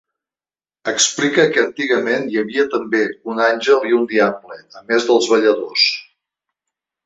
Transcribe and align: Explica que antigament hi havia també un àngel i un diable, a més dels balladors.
Explica 0.91 1.45
que 1.57 1.61
antigament 1.63 2.25
hi 2.31 2.41
havia 2.43 2.65
també 2.73 3.03
un 3.35 3.43
àngel 3.51 3.87
i 3.93 3.95
un 4.01 4.09
diable, 4.15 4.61
a 4.81 4.85
més 4.91 5.09
dels 5.13 5.33
balladors. 5.37 5.89